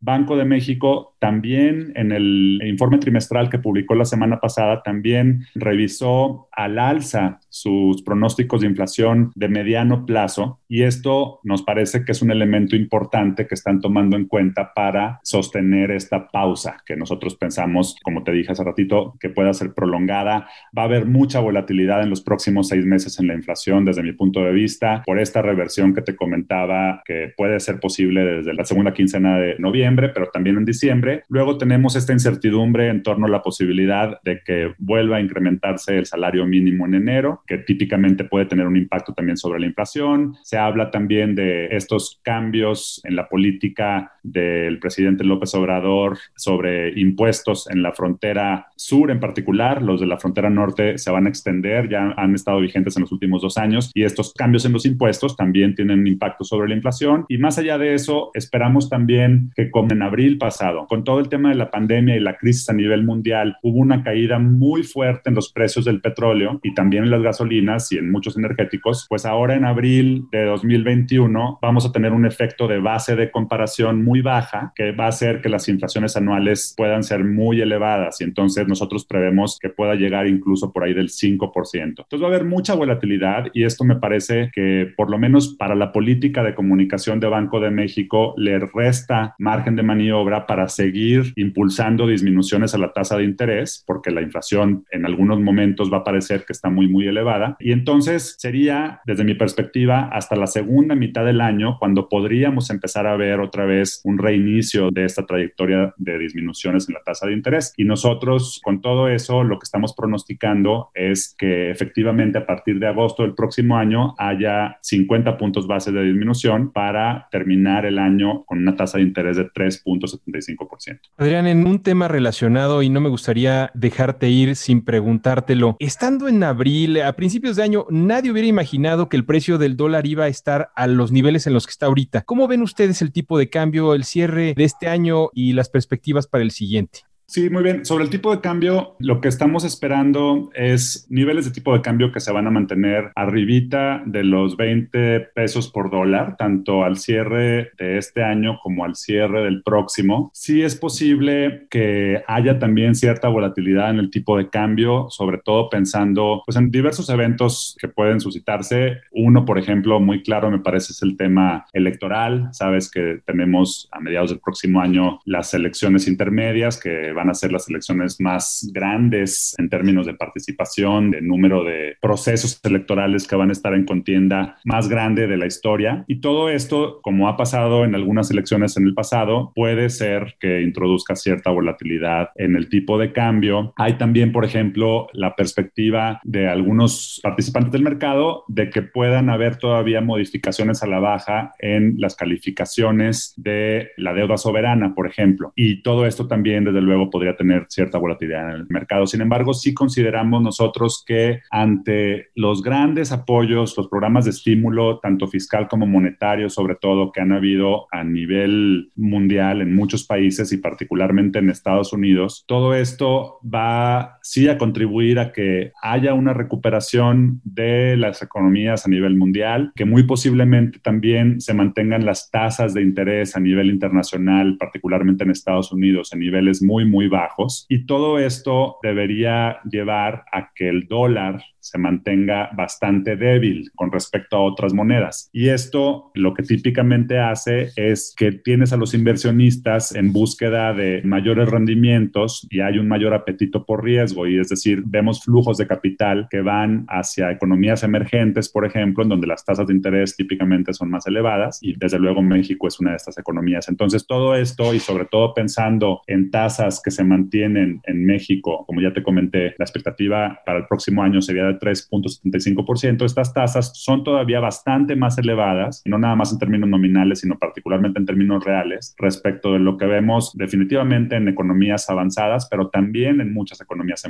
Banco 0.00 0.36
de 0.36 0.44
México 0.44 1.14
también 1.18 1.92
en 1.96 2.12
el 2.12 2.60
informe 2.64 2.98
trimestral 2.98 3.50
que 3.50 3.58
publicó 3.58 3.94
la 3.94 4.04
semana 4.04 4.40
pasada 4.40 4.82
también 4.82 5.46
revisó 5.54 6.48
al 6.52 6.78
alza 6.78 7.40
sus 7.48 8.02
pronósticos 8.02 8.60
de 8.60 8.68
inflación 8.68 9.32
de 9.34 9.48
mediano 9.48 10.06
plazo 10.06 10.60
y 10.68 10.82
esto 10.82 11.40
nos 11.42 11.62
parece 11.62 12.04
que 12.04 12.12
es 12.12 12.22
un 12.22 12.30
elemento 12.30 12.76
importante 12.76 13.46
que 13.46 13.54
están 13.54 13.80
tomando 13.80 14.16
en 14.16 14.26
cuenta 14.26 14.72
para 14.74 15.20
sostener 15.22 15.90
esta 15.90 16.28
pausa 16.28 16.78
que 16.86 16.96
nosotros 16.96 17.36
pensamos, 17.36 17.96
como 18.02 18.22
te 18.22 18.32
dije 18.32 18.52
hace 18.52 18.64
ratito, 18.64 19.14
que 19.18 19.30
pueda 19.30 19.52
ser 19.54 19.72
prolongada. 19.74 20.48
Va 20.76 20.82
a 20.82 20.86
haber 20.86 21.06
mucha 21.06 21.40
volatilidad 21.40 22.02
en 22.02 22.10
los 22.10 22.20
próximos 22.20 22.68
seis 22.68 22.84
meses 22.84 23.18
en 23.18 23.28
la 23.28 23.34
inflación 23.34 23.84
desde 23.84 24.02
mi 24.02 24.12
punto 24.12 24.40
de 24.40 24.52
vista 24.52 25.02
por 25.04 25.18
esta 25.18 25.42
reversión 25.42 25.94
que 25.94 26.02
te 26.02 26.16
comentaba 26.16 27.02
que 27.04 27.32
puede 27.36 27.60
ser 27.60 27.80
posible 27.80 28.24
desde 28.24 28.54
la 28.54 28.64
segunda 28.64 28.92
quincena 28.92 29.37
de 29.38 29.56
noviembre, 29.58 30.10
pero 30.10 30.28
también 30.32 30.56
en 30.56 30.64
diciembre. 30.64 31.22
Luego 31.28 31.58
tenemos 31.58 31.96
esta 31.96 32.12
incertidumbre 32.12 32.88
en 32.88 33.02
torno 33.02 33.26
a 33.26 33.30
la 33.30 33.42
posibilidad 33.42 34.20
de 34.22 34.40
que 34.44 34.72
vuelva 34.78 35.16
a 35.16 35.20
incrementarse 35.20 35.98
el 35.98 36.06
salario 36.06 36.46
mínimo 36.46 36.86
en 36.86 36.94
enero, 36.94 37.42
que 37.46 37.58
típicamente 37.58 38.24
puede 38.24 38.46
tener 38.46 38.66
un 38.66 38.76
impacto 38.76 39.12
también 39.14 39.36
sobre 39.36 39.60
la 39.60 39.66
inflación. 39.66 40.34
Se 40.42 40.56
habla 40.56 40.90
también 40.90 41.34
de 41.34 41.66
estos 41.70 42.20
cambios 42.22 43.00
en 43.04 43.16
la 43.16 43.28
política 43.28 44.12
del 44.22 44.78
presidente 44.78 45.24
López 45.24 45.54
Obrador 45.54 46.18
sobre 46.36 46.98
impuestos 46.98 47.68
en 47.70 47.82
la 47.82 47.92
frontera 47.92 48.66
sur 48.76 49.10
en 49.10 49.20
particular. 49.20 49.82
Los 49.82 50.00
de 50.00 50.06
la 50.06 50.18
frontera 50.18 50.50
norte 50.50 50.98
se 50.98 51.10
van 51.10 51.26
a 51.26 51.28
extender, 51.28 51.88
ya 51.88 52.14
han 52.16 52.34
estado 52.34 52.60
vigentes 52.60 52.96
en 52.96 53.02
los 53.02 53.12
últimos 53.12 53.42
dos 53.42 53.58
años 53.58 53.90
y 53.94 54.04
estos 54.04 54.32
cambios 54.34 54.64
en 54.64 54.72
los 54.72 54.86
impuestos 54.86 55.36
también 55.36 55.74
tienen 55.74 56.00
un 56.00 56.06
impacto 56.06 56.44
sobre 56.44 56.68
la 56.68 56.74
inflación. 56.74 57.24
Y 57.28 57.38
más 57.38 57.58
allá 57.58 57.78
de 57.78 57.94
eso, 57.94 58.30
esperamos 58.34 58.88
también 58.88 59.27
que 59.54 59.70
como 59.70 59.92
en 59.92 60.02
abril 60.02 60.38
pasado, 60.38 60.86
con 60.86 61.04
todo 61.04 61.20
el 61.20 61.28
tema 61.28 61.50
de 61.50 61.54
la 61.54 61.70
pandemia 61.70 62.16
y 62.16 62.20
la 62.20 62.36
crisis 62.36 62.68
a 62.70 62.72
nivel 62.72 63.04
mundial, 63.04 63.56
hubo 63.62 63.78
una 63.78 64.02
caída 64.02 64.38
muy 64.38 64.82
fuerte 64.82 65.30
en 65.30 65.34
los 65.34 65.52
precios 65.52 65.84
del 65.84 66.00
petróleo 66.00 66.60
y 66.62 66.74
también 66.74 67.04
en 67.04 67.10
las 67.10 67.22
gasolinas 67.22 67.90
y 67.92 67.98
en 67.98 68.10
muchos 68.10 68.36
energéticos, 68.36 69.06
pues 69.08 69.24
ahora 69.24 69.54
en 69.54 69.64
abril 69.64 70.26
de 70.30 70.44
2021 70.44 71.58
vamos 71.60 71.86
a 71.86 71.92
tener 71.92 72.12
un 72.12 72.26
efecto 72.26 72.68
de 72.68 72.78
base 72.78 73.16
de 73.16 73.30
comparación 73.30 74.04
muy 74.04 74.20
baja 74.20 74.72
que 74.74 74.92
va 74.92 75.06
a 75.06 75.08
hacer 75.08 75.40
que 75.40 75.48
las 75.48 75.68
inflaciones 75.68 76.16
anuales 76.16 76.74
puedan 76.76 77.02
ser 77.02 77.24
muy 77.24 77.60
elevadas 77.60 78.20
y 78.20 78.24
entonces 78.24 78.66
nosotros 78.66 79.04
prevemos 79.04 79.58
que 79.60 79.68
pueda 79.68 79.94
llegar 79.94 80.26
incluso 80.26 80.72
por 80.72 80.84
ahí 80.84 80.94
del 80.94 81.08
5%. 81.08 81.74
Entonces 81.74 82.20
va 82.20 82.26
a 82.26 82.28
haber 82.28 82.44
mucha 82.44 82.74
volatilidad 82.74 83.46
y 83.52 83.64
esto 83.64 83.84
me 83.84 83.96
parece 83.96 84.50
que 84.52 84.92
por 84.96 85.10
lo 85.10 85.18
menos 85.18 85.54
para 85.54 85.74
la 85.74 85.92
política 85.92 86.42
de 86.42 86.54
comunicación 86.54 87.20
de 87.20 87.28
Banco 87.28 87.60
de 87.60 87.70
México 87.70 88.34
le 88.36 88.58
resta 88.58 89.17
margen 89.38 89.76
de 89.76 89.82
maniobra 89.82 90.46
para 90.46 90.68
seguir 90.68 91.32
impulsando 91.36 92.06
disminuciones 92.06 92.74
a 92.74 92.78
la 92.78 92.92
tasa 92.92 93.16
de 93.16 93.24
interés 93.24 93.84
porque 93.86 94.10
la 94.10 94.22
inflación 94.22 94.84
en 94.90 95.06
algunos 95.06 95.40
momentos 95.40 95.92
va 95.92 95.98
a 95.98 96.04
parecer 96.04 96.44
que 96.44 96.52
está 96.52 96.70
muy 96.70 96.88
muy 96.88 97.06
elevada. 97.06 97.56
Y 97.60 97.72
entonces 97.72 98.36
sería 98.38 99.00
desde 99.06 99.24
mi 99.24 99.34
perspectiva 99.34 100.08
hasta 100.12 100.36
la 100.36 100.46
segunda 100.46 100.94
mitad 100.94 101.24
del 101.24 101.40
año 101.40 101.76
cuando 101.78 102.08
podríamos 102.08 102.70
empezar 102.70 103.06
a 103.06 103.16
ver 103.16 103.40
otra 103.40 103.64
vez 103.64 104.00
un 104.04 104.18
reinicio 104.18 104.90
de 104.90 105.04
esta 105.04 105.26
trayectoria 105.26 105.94
de 105.96 106.18
disminuciones 106.18 106.88
en 106.88 106.94
la 106.94 107.02
tasa 107.02 107.26
de 107.26 107.32
interés. 107.32 107.72
Y 107.76 107.84
nosotros 107.84 108.60
con 108.62 108.80
todo 108.80 109.08
eso 109.08 109.44
lo 109.44 109.58
que 109.58 109.64
estamos 109.64 109.94
pronosticando 109.94 110.90
es 110.94 111.34
que 111.38 111.70
efectivamente 111.70 112.38
a 112.38 112.46
partir 112.46 112.78
de 112.78 112.86
agosto 112.86 113.22
del 113.22 113.34
próximo 113.34 113.76
año 113.76 114.14
haya 114.18 114.78
50 114.82 115.36
puntos 115.36 115.66
base 115.66 115.92
de 115.92 116.02
disminución 116.02 116.72
para 116.72 117.28
terminar 117.30 117.86
el 117.86 117.98
año 117.98 118.44
con 118.44 118.58
una 118.58 118.76
tasa 118.76 118.98
de 118.98 119.04
interés 119.08 119.36
de 119.36 119.50
3.75%. 119.50 121.00
Adrián, 121.16 121.46
en 121.46 121.66
un 121.66 121.82
tema 121.82 122.08
relacionado 122.08 122.82
y 122.82 122.90
no 122.90 123.00
me 123.00 123.08
gustaría 123.08 123.70
dejarte 123.74 124.28
ir 124.28 124.56
sin 124.56 124.84
preguntártelo, 124.84 125.76
estando 125.80 126.28
en 126.28 126.42
abril, 126.44 127.00
a 127.02 127.12
principios 127.14 127.56
de 127.56 127.62
año, 127.62 127.86
nadie 127.90 128.30
hubiera 128.30 128.48
imaginado 128.48 129.08
que 129.08 129.16
el 129.16 129.24
precio 129.24 129.58
del 129.58 129.76
dólar 129.76 130.06
iba 130.06 130.24
a 130.24 130.28
estar 130.28 130.70
a 130.76 130.86
los 130.86 131.12
niveles 131.12 131.46
en 131.46 131.54
los 131.54 131.66
que 131.66 131.72
está 131.72 131.86
ahorita. 131.86 132.22
¿Cómo 132.22 132.48
ven 132.48 132.62
ustedes 132.62 133.02
el 133.02 133.12
tipo 133.12 133.38
de 133.38 133.50
cambio, 133.50 133.94
el 133.94 134.04
cierre 134.04 134.54
de 134.54 134.64
este 134.64 134.88
año 134.88 135.30
y 135.32 135.52
las 135.52 135.68
perspectivas 135.68 136.26
para 136.26 136.44
el 136.44 136.50
siguiente? 136.50 137.07
Sí, 137.30 137.50
muy 137.50 137.62
bien. 137.62 137.84
Sobre 137.84 138.04
el 138.04 138.10
tipo 138.10 138.34
de 138.34 138.40
cambio, 138.40 138.96
lo 139.00 139.20
que 139.20 139.28
estamos 139.28 139.62
esperando 139.62 140.48
es 140.54 141.06
niveles 141.10 141.44
de 141.44 141.50
tipo 141.50 141.74
de 141.74 141.82
cambio 141.82 142.10
que 142.10 142.20
se 142.20 142.32
van 142.32 142.46
a 142.46 142.50
mantener 142.50 143.12
arribita 143.14 144.02
de 144.06 144.24
los 144.24 144.56
20 144.56 145.20
pesos 145.34 145.70
por 145.70 145.90
dólar, 145.90 146.38
tanto 146.38 146.84
al 146.84 146.96
cierre 146.96 147.72
de 147.76 147.98
este 147.98 148.24
año 148.24 148.58
como 148.62 148.86
al 148.86 148.96
cierre 148.96 149.42
del 149.44 149.62
próximo. 149.62 150.30
Sí 150.32 150.62
es 150.62 150.74
posible 150.74 151.66
que 151.68 152.22
haya 152.26 152.58
también 152.58 152.94
cierta 152.94 153.28
volatilidad 153.28 153.90
en 153.90 153.98
el 153.98 154.10
tipo 154.10 154.38
de 154.38 154.48
cambio, 154.48 155.08
sobre 155.10 155.36
todo 155.36 155.68
pensando 155.68 156.42
pues, 156.46 156.56
en 156.56 156.70
diversos 156.70 157.10
eventos 157.10 157.76
que 157.78 157.88
pueden 157.88 158.20
suscitarse. 158.20 159.02
Uno, 159.12 159.44
por 159.44 159.58
ejemplo, 159.58 160.00
muy 160.00 160.22
claro 160.22 160.50
me 160.50 160.60
parece 160.60 160.92
es 160.92 161.02
el 161.02 161.18
tema 161.18 161.66
electoral. 161.74 162.48
Sabes 162.52 162.90
que 162.90 163.20
tenemos 163.26 163.86
a 163.92 164.00
mediados 164.00 164.30
del 164.30 164.40
próximo 164.40 164.80
año 164.80 165.20
las 165.26 165.52
elecciones 165.52 166.08
intermedias 166.08 166.80
que 166.80 167.17
van 167.18 167.30
a 167.30 167.34
ser 167.34 167.50
las 167.50 167.68
elecciones 167.68 168.20
más 168.20 168.70
grandes 168.72 169.56
en 169.58 169.68
términos 169.68 170.06
de 170.06 170.14
participación, 170.14 171.10
de 171.10 171.20
número 171.20 171.64
de 171.64 171.96
procesos 172.00 172.60
electorales 172.62 173.26
que 173.26 173.34
van 173.34 173.48
a 173.48 173.52
estar 173.52 173.74
en 173.74 173.84
contienda 173.84 174.56
más 174.64 174.88
grande 174.88 175.26
de 175.26 175.36
la 175.36 175.46
historia. 175.46 176.04
Y 176.06 176.20
todo 176.20 176.48
esto, 176.48 177.00
como 177.02 177.28
ha 177.28 177.36
pasado 177.36 177.84
en 177.84 177.96
algunas 177.96 178.30
elecciones 178.30 178.76
en 178.76 178.84
el 178.84 178.94
pasado, 178.94 179.50
puede 179.56 179.90
ser 179.90 180.36
que 180.38 180.62
introduzca 180.62 181.16
cierta 181.16 181.50
volatilidad 181.50 182.30
en 182.36 182.54
el 182.54 182.68
tipo 182.68 182.98
de 182.98 183.12
cambio. 183.12 183.72
Hay 183.76 183.94
también, 183.98 184.30
por 184.30 184.44
ejemplo, 184.44 185.08
la 185.12 185.34
perspectiva 185.34 186.20
de 186.22 186.48
algunos 186.48 187.18
participantes 187.20 187.72
del 187.72 187.82
mercado 187.82 188.44
de 188.46 188.70
que 188.70 188.82
puedan 188.82 189.28
haber 189.28 189.56
todavía 189.56 190.00
modificaciones 190.00 190.84
a 190.84 190.86
la 190.86 191.00
baja 191.00 191.54
en 191.58 191.96
las 191.98 192.14
calificaciones 192.14 193.34
de 193.36 193.90
la 193.96 194.14
deuda 194.14 194.36
soberana, 194.36 194.94
por 194.94 195.08
ejemplo. 195.08 195.52
Y 195.56 195.82
todo 195.82 196.06
esto 196.06 196.28
también, 196.28 196.64
desde 196.64 196.80
luego, 196.80 197.07
podría 197.10 197.36
tener 197.36 197.66
cierta 197.68 197.98
volatilidad 197.98 198.50
en 198.50 198.56
el 198.60 198.66
mercado. 198.68 199.06
Sin 199.06 199.20
embargo, 199.20 199.54
sí 199.54 199.74
consideramos 199.74 200.42
nosotros 200.42 201.04
que 201.06 201.40
ante 201.50 202.28
los 202.34 202.62
grandes 202.62 203.12
apoyos, 203.12 203.76
los 203.76 203.88
programas 203.88 204.24
de 204.24 204.30
estímulo, 204.30 204.98
tanto 205.00 205.26
fiscal 205.26 205.68
como 205.68 205.86
monetario, 205.86 206.48
sobre 206.50 206.74
todo, 206.74 207.12
que 207.12 207.20
han 207.20 207.32
habido 207.32 207.86
a 207.90 208.04
nivel 208.04 208.90
mundial 208.96 209.60
en 209.60 209.74
muchos 209.74 210.04
países 210.04 210.52
y 210.52 210.58
particularmente 210.58 211.38
en 211.38 211.50
Estados 211.50 211.92
Unidos, 211.92 212.44
todo 212.46 212.74
esto 212.74 213.38
va 213.42 214.17
sí 214.28 214.46
a 214.46 214.58
contribuir 214.58 215.18
a 215.18 215.32
que 215.32 215.72
haya 215.80 216.12
una 216.12 216.34
recuperación 216.34 217.40
de 217.44 217.96
las 217.96 218.20
economías 218.20 218.84
a 218.84 218.90
nivel 218.90 219.16
mundial, 219.16 219.72
que 219.74 219.86
muy 219.86 220.02
posiblemente 220.02 220.80
también 220.80 221.40
se 221.40 221.54
mantengan 221.54 222.04
las 222.04 222.30
tasas 222.30 222.74
de 222.74 222.82
interés 222.82 223.36
a 223.36 223.40
nivel 223.40 223.70
internacional, 223.70 224.58
particularmente 224.58 225.24
en 225.24 225.30
Estados 225.30 225.72
Unidos, 225.72 226.12
en 226.12 226.18
niveles 226.18 226.62
muy, 226.62 226.84
muy 226.84 227.08
bajos 227.08 227.64
y 227.70 227.86
todo 227.86 228.18
esto 228.18 228.76
debería 228.82 229.60
llevar 229.64 230.24
a 230.30 230.50
que 230.54 230.68
el 230.68 230.86
dólar 230.88 231.42
se 231.68 231.78
mantenga 231.78 232.50
bastante 232.56 233.16
débil 233.16 233.70
con 233.74 233.92
respecto 233.92 234.36
a 234.36 234.42
otras 234.42 234.72
monedas. 234.72 235.28
Y 235.32 235.48
esto 235.48 236.10
lo 236.14 236.32
que 236.32 236.42
típicamente 236.42 237.18
hace 237.18 237.70
es 237.76 238.14
que 238.16 238.32
tienes 238.32 238.72
a 238.72 238.76
los 238.76 238.94
inversionistas 238.94 239.94
en 239.94 240.12
búsqueda 240.12 240.72
de 240.72 241.02
mayores 241.04 241.48
rendimientos 241.48 242.46
y 242.50 242.60
hay 242.60 242.78
un 242.78 242.88
mayor 242.88 243.12
apetito 243.12 243.66
por 243.66 243.84
riesgo. 243.84 244.17
Y 244.26 244.38
es 244.38 244.48
decir, 244.48 244.82
vemos 244.86 245.22
flujos 245.22 245.58
de 245.58 245.66
capital 245.66 246.26
que 246.30 246.40
van 246.40 246.84
hacia 246.88 247.30
economías 247.30 247.82
emergentes, 247.82 248.48
por 248.48 248.64
ejemplo, 248.64 249.02
en 249.02 249.10
donde 249.10 249.26
las 249.26 249.44
tasas 249.44 249.66
de 249.66 249.74
interés 249.74 250.16
típicamente 250.16 250.72
son 250.72 250.90
más 250.90 251.06
elevadas 251.06 251.58
y 251.62 251.74
desde 251.76 251.98
luego 251.98 252.22
México 252.22 252.68
es 252.68 252.80
una 252.80 252.90
de 252.90 252.96
estas 252.96 253.18
economías. 253.18 253.68
Entonces, 253.68 254.06
todo 254.06 254.34
esto 254.34 254.74
y 254.74 254.80
sobre 254.80 255.04
todo 255.04 255.34
pensando 255.34 256.02
en 256.06 256.30
tasas 256.30 256.80
que 256.82 256.90
se 256.90 257.04
mantienen 257.04 257.80
en 257.84 258.04
México, 258.04 258.64
como 258.66 258.80
ya 258.80 258.92
te 258.92 259.02
comenté, 259.02 259.54
la 259.58 259.64
expectativa 259.64 260.40
para 260.44 260.58
el 260.58 260.66
próximo 260.66 261.02
año 261.02 261.20
sería 261.20 261.44
de 261.44 261.58
3.75%. 261.58 263.04
Estas 263.04 263.32
tasas 263.32 263.72
son 263.74 264.04
todavía 264.04 264.40
bastante 264.40 264.96
más 264.96 265.18
elevadas, 265.18 265.82
no 265.84 265.98
nada 265.98 266.16
más 266.16 266.32
en 266.32 266.38
términos 266.38 266.68
nominales, 266.68 267.20
sino 267.20 267.38
particularmente 267.38 267.98
en 267.98 268.06
términos 268.06 268.44
reales, 268.44 268.94
respecto 268.98 269.52
de 269.52 269.58
lo 269.58 269.76
que 269.76 269.86
vemos 269.86 270.32
definitivamente 270.36 271.16
en 271.16 271.28
economías 271.28 271.88
avanzadas, 271.90 272.48
pero 272.50 272.68
también 272.68 273.20
en 273.20 273.32
muchas 273.32 273.60
economías 273.60 274.04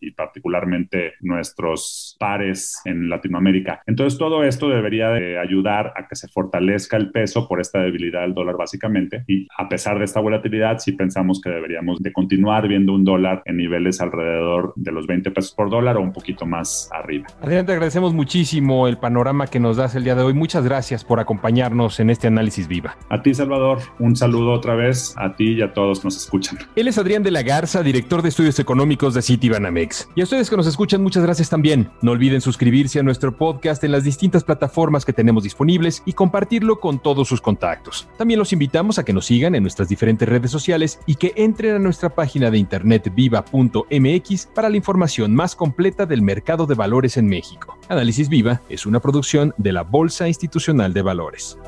y 0.00 0.10
particularmente 0.12 1.14
nuestros 1.20 2.16
pares 2.18 2.80
en 2.84 3.08
Latinoamérica. 3.08 3.82
Entonces, 3.86 4.18
todo 4.18 4.44
esto 4.44 4.68
debería 4.68 5.08
de 5.10 5.38
ayudar 5.38 5.92
a 5.96 6.08
que 6.08 6.16
se 6.16 6.28
fortalezca 6.28 6.96
el 6.96 7.10
peso 7.10 7.48
por 7.48 7.60
esta 7.60 7.80
debilidad 7.80 8.22
del 8.22 8.34
dólar 8.34 8.56
básicamente. 8.56 9.24
Y 9.26 9.46
a 9.56 9.68
pesar 9.68 9.98
de 9.98 10.04
esta 10.04 10.20
volatilidad, 10.20 10.78
sí 10.78 10.92
pensamos 10.92 11.40
que 11.40 11.50
deberíamos 11.50 12.00
de 12.00 12.12
continuar 12.12 12.68
viendo 12.68 12.92
un 12.92 13.04
dólar 13.04 13.42
en 13.46 13.56
niveles 13.56 14.00
alrededor 14.00 14.72
de 14.76 14.92
los 14.92 15.06
20 15.06 15.30
pesos 15.30 15.52
por 15.52 15.70
dólar 15.70 15.96
o 15.96 16.00
un 16.00 16.12
poquito 16.12 16.46
más 16.46 16.88
arriba. 16.92 17.26
Adrián, 17.40 17.66
te 17.66 17.72
agradecemos 17.72 18.14
muchísimo 18.14 18.88
el 18.88 18.98
panorama 18.98 19.46
que 19.46 19.60
nos 19.60 19.76
das 19.76 19.94
el 19.94 20.04
día 20.04 20.14
de 20.14 20.22
hoy. 20.22 20.34
Muchas 20.34 20.64
gracias 20.64 21.04
por 21.04 21.20
acompañarnos 21.20 22.00
en 22.00 22.10
este 22.10 22.26
análisis 22.26 22.68
viva. 22.68 22.96
A 23.08 23.22
ti, 23.22 23.34
Salvador, 23.34 23.78
un 23.98 24.16
saludo 24.16 24.52
otra 24.52 24.74
vez 24.74 25.14
a 25.16 25.34
ti 25.36 25.52
y 25.52 25.62
a 25.62 25.72
todos 25.72 26.04
nos 26.04 26.16
escuchan. 26.16 26.58
Él 26.76 26.88
es 26.88 26.98
Adrián 26.98 27.22
de 27.22 27.30
la 27.30 27.42
Garza, 27.42 27.82
director 27.82 28.22
de 28.22 28.28
estudios 28.28 28.58
económicos 28.58 29.11
de 29.14 29.22
Citibanamex. 29.22 30.08
Y 30.14 30.20
a 30.20 30.24
ustedes 30.24 30.50
que 30.50 30.56
nos 30.56 30.66
escuchan, 30.66 31.02
muchas 31.02 31.22
gracias 31.22 31.48
también. 31.48 31.90
No 32.02 32.12
olviden 32.12 32.40
suscribirse 32.40 32.98
a 32.98 33.02
nuestro 33.02 33.36
podcast 33.36 33.82
en 33.84 33.92
las 33.92 34.04
distintas 34.04 34.44
plataformas 34.44 35.04
que 35.04 35.12
tenemos 35.12 35.44
disponibles 35.44 36.02
y 36.06 36.12
compartirlo 36.12 36.80
con 36.80 37.00
todos 37.00 37.28
sus 37.28 37.40
contactos. 37.40 38.08
También 38.16 38.38
los 38.38 38.52
invitamos 38.52 38.98
a 38.98 39.04
que 39.04 39.12
nos 39.12 39.26
sigan 39.26 39.54
en 39.54 39.62
nuestras 39.62 39.88
diferentes 39.88 40.28
redes 40.28 40.50
sociales 40.50 41.00
y 41.06 41.16
que 41.16 41.32
entren 41.36 41.76
a 41.76 41.78
nuestra 41.78 42.14
página 42.14 42.50
de 42.50 42.58
internet 42.58 43.12
viva.mx 43.14 44.46
para 44.54 44.68
la 44.68 44.76
información 44.76 45.34
más 45.34 45.56
completa 45.56 46.06
del 46.06 46.22
mercado 46.22 46.66
de 46.66 46.74
valores 46.74 47.16
en 47.16 47.26
México. 47.26 47.78
Análisis 47.88 48.28
Viva 48.28 48.62
es 48.68 48.86
una 48.86 49.00
producción 49.00 49.54
de 49.58 49.72
la 49.72 49.82
Bolsa 49.82 50.28
Institucional 50.28 50.92
de 50.92 51.02
Valores. 51.02 51.58